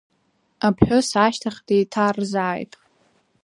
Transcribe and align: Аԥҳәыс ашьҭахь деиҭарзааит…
Аԥҳәыс 0.67 1.09
ашьҭахь 1.25 1.59
деиҭарзааит… 1.67 2.71